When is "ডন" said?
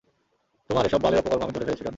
1.83-1.89